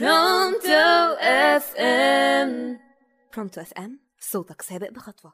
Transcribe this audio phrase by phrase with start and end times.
[0.00, 2.78] Pronto FM
[3.34, 5.32] Pronto FM صوتك سابق بخطوة.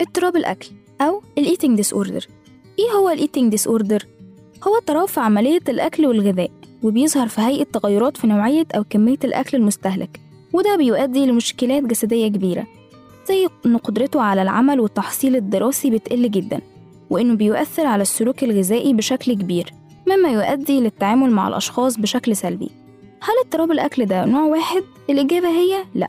[0.00, 0.68] اضطراب الأكل
[1.00, 2.26] أو ال eating disorder
[2.78, 4.06] إيه هو ال eating disorder؟
[4.68, 6.50] هو اضطراب في عملية الأكل والغذاء
[6.82, 10.20] وبيظهر في هيئة تغيرات في نوعية أو كمية الأكل المستهلك
[10.52, 12.66] وده بيؤدي لمشكلات جسدية كبيرة.
[13.28, 16.60] زي إن قدرته على العمل والتحصيل الدراسي بتقل جدا
[17.10, 19.72] وإنه بيؤثر على السلوك الغذائي بشكل كبير
[20.06, 22.70] مما يؤدي للتعامل مع الأشخاص بشكل سلبي.
[23.22, 26.08] هل اضطراب الأكل ده نوع واحد؟ الإجابة هي لأ.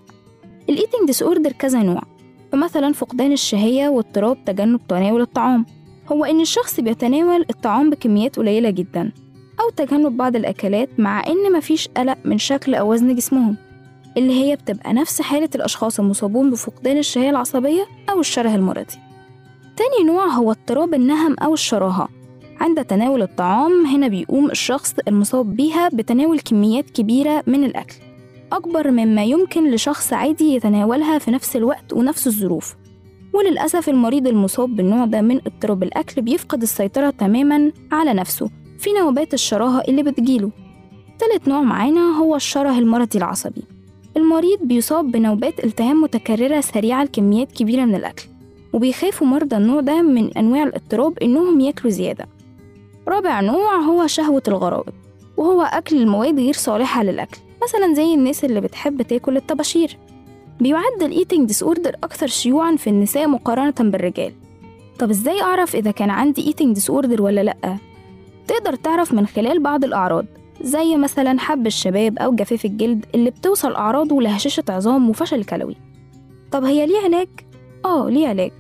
[0.70, 2.02] ال eating disorder كذا نوع
[2.52, 5.66] فمثلا فقدان الشهية واضطراب تجنب تناول الطعام.
[6.12, 9.12] هو إن الشخص بيتناول الطعام بكميات قليلة جدا
[9.60, 13.56] أو تجنب بعض الأكلات مع إن مفيش قلق من شكل أو وزن جسمهم.
[14.18, 18.96] اللي هي بتبقى نفس حالة الأشخاص المصابون بفقدان الشهية العصبية أو الشره المرضي.
[19.78, 22.08] تاني نوع هو اضطراب النهم أو الشراهة.
[22.60, 27.96] عند تناول الطعام هنا بيقوم الشخص المصاب بيها بتناول كميات كبيرة من الأكل.
[28.52, 32.76] أكبر مما يمكن لشخص عادي يتناولها في نفس الوقت ونفس الظروف.
[33.34, 39.34] وللأسف المريض المصاب بالنوع ده من اضطراب الأكل بيفقد السيطرة تماما على نفسه في نوبات
[39.34, 40.52] الشراهة اللي بتجيله.
[41.20, 43.77] تالت نوع معانا هو الشره المرضي العصبي.
[44.28, 48.24] المريض بيصاب بنوبات التهام متكررة سريعة لكميات كبيرة من الأكل
[48.74, 52.28] وبيخافوا مرضى النوع ده من أنواع الاضطراب إنهم ياكلوا زيادة.
[53.08, 54.94] رابع نوع هو شهوة الغرائب
[55.38, 59.98] وهو أكل المواد غير صالحة للأكل مثلا زي الناس اللي بتحب تاكل الطباشير.
[60.60, 64.34] بيعد ال eating disorder أكثر شيوعا في النساء مقارنة بالرجال.
[65.00, 67.78] طب إزاي أعرف إذا كان عندي eating disorder ولا لأ؟
[68.48, 70.26] تقدر تعرف من خلال بعض الأعراض.
[70.62, 75.76] زي مثلا حب الشباب أو جفاف الجلد اللي بتوصل أعراضه لهشاشة عظام وفشل كلوي.
[76.52, 77.28] طب هي ليه علاج؟
[77.86, 78.52] آه ليه علاج.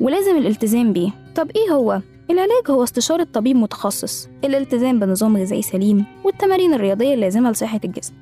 [0.00, 1.10] ولازم الالتزام بيه.
[1.36, 7.50] طب إيه هو؟ العلاج هو استشارة طبيب متخصص الالتزام بنظام غذائي سليم والتمارين الرياضية اللازمة
[7.50, 8.14] لصحة الجسم.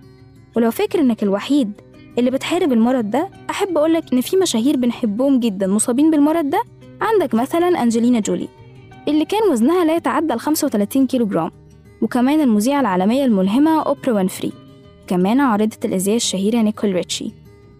[0.56, 1.72] ولو فاكر إنك الوحيد
[2.18, 6.62] اللي بتحارب المرض ده أحب أقولك إن في مشاهير بنحبهم جدا مصابين بالمرض ده.
[7.00, 8.48] عندك مثلا أنجلينا جولي
[9.08, 11.50] اللي كان وزنها لا يتعدى ال 35 كيلو جرام
[12.02, 14.52] وكمان المذيعة العالمية الملهمة أوبرا وينفري
[15.06, 17.32] كمان عارضة الأزياء الشهيرة نيكول ريتشي.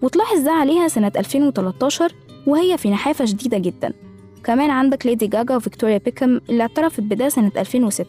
[0.02, 2.12] وتلاحظ ده عليها سنة 2013
[2.46, 3.92] وهي في نحافة شديدة جدا.
[4.44, 8.06] كمان عندك ليدي جاجا وفيكتوريا بيكهام اللي اعترفت بده سنة 2006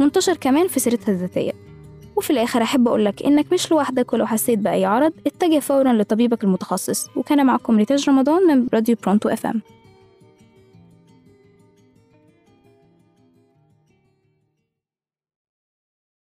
[0.00, 1.52] منتشر كمان في سيرتها الذاتية.
[2.16, 7.06] وفي الآخر أحب أقولك إنك مش لوحدك ولو حسيت بأي عرض اتجه فورا لطبيبك المتخصص
[7.16, 9.62] وكان معكم رتاج رمضان من راديو برونتو FM.